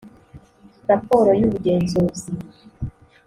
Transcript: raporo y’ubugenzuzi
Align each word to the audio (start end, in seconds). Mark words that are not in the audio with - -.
raporo 0.89 1.29
y’ubugenzuzi 1.39 2.31